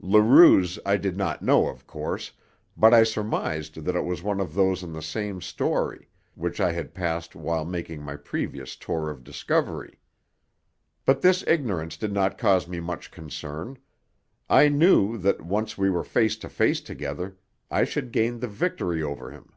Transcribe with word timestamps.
Leroux's 0.00 0.78
I 0.86 0.96
did 0.96 1.16
not 1.16 1.42
know, 1.42 1.66
of 1.66 1.84
course, 1.84 2.30
but 2.76 2.94
I 2.94 3.02
surmised 3.02 3.74
that 3.84 3.96
it 3.96 4.04
was 4.04 4.22
one 4.22 4.38
of 4.38 4.54
those 4.54 4.84
on 4.84 4.92
the 4.92 5.02
same 5.02 5.40
story, 5.40 6.08
which 6.36 6.60
I 6.60 6.70
had 6.70 6.94
passed 6.94 7.34
while 7.34 7.64
making 7.64 8.00
my 8.04 8.14
previous 8.14 8.76
tour 8.76 9.10
of 9.10 9.24
discovery. 9.24 9.98
But 11.04 11.20
this 11.20 11.42
ignorance 11.48 11.96
did 11.96 12.12
not 12.12 12.38
cause 12.38 12.68
me 12.68 12.78
much 12.78 13.10
concern. 13.10 13.76
I 14.48 14.68
knew 14.68 15.18
that, 15.18 15.42
once 15.44 15.76
we 15.76 15.90
were 15.90 16.04
face 16.04 16.36
to 16.46 16.48
face 16.48 16.80
together, 16.80 17.36
I 17.68 17.82
should 17.82 18.12
gain 18.12 18.38
the 18.38 18.46
victory 18.46 19.02
over 19.02 19.32
him. 19.32 19.50